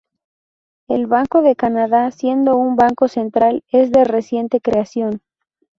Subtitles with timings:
[0.87, 5.21] El Banco de Canadá, siendo un banco central, es de reciente creación.